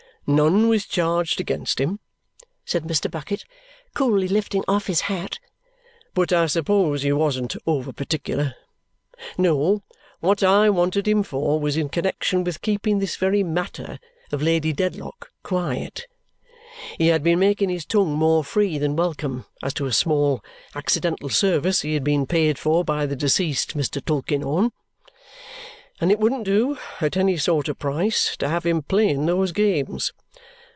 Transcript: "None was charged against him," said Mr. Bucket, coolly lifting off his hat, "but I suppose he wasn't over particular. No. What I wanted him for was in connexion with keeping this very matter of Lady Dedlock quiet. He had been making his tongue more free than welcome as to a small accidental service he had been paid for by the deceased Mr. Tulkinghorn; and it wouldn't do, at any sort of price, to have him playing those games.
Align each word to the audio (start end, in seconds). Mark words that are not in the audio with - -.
"None 0.27 0.67
was 0.69 0.85
charged 0.85 1.41
against 1.41 1.81
him," 1.81 1.99
said 2.63 2.83
Mr. 2.83 3.09
Bucket, 3.09 3.43
coolly 3.95 4.27
lifting 4.27 4.63
off 4.67 4.85
his 4.85 5.01
hat, 5.01 5.39
"but 6.13 6.31
I 6.31 6.45
suppose 6.45 7.01
he 7.01 7.11
wasn't 7.11 7.55
over 7.65 7.91
particular. 7.91 8.53
No. 9.39 9.81
What 10.19 10.43
I 10.43 10.69
wanted 10.69 11.07
him 11.07 11.23
for 11.23 11.59
was 11.59 11.75
in 11.75 11.89
connexion 11.89 12.43
with 12.43 12.61
keeping 12.61 12.99
this 12.99 13.15
very 13.15 13.41
matter 13.43 13.97
of 14.31 14.43
Lady 14.43 14.71
Dedlock 14.71 15.31
quiet. 15.41 16.05
He 16.99 17.07
had 17.07 17.23
been 17.23 17.39
making 17.39 17.69
his 17.69 17.85
tongue 17.85 18.13
more 18.13 18.43
free 18.43 18.77
than 18.77 18.95
welcome 18.95 19.45
as 19.63 19.73
to 19.73 19.87
a 19.87 19.91
small 19.91 20.43
accidental 20.75 21.29
service 21.29 21.81
he 21.81 21.95
had 21.95 22.03
been 22.03 22.27
paid 22.27 22.59
for 22.59 22.85
by 22.85 23.07
the 23.07 23.15
deceased 23.15 23.75
Mr. 23.75 24.05
Tulkinghorn; 24.05 24.71
and 25.99 26.11
it 26.11 26.17
wouldn't 26.17 26.45
do, 26.45 26.79
at 26.99 27.15
any 27.15 27.37
sort 27.37 27.67
of 27.69 27.77
price, 27.77 28.35
to 28.37 28.49
have 28.49 28.65
him 28.65 28.81
playing 28.81 29.27
those 29.27 29.51
games. 29.51 30.11